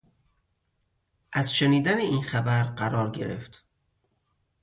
از 1.33 1.53
شنیدن 1.55 1.97
این 1.97 2.21
خبر 2.21 2.63
قرار 2.63 3.11
گرفت 3.11 3.65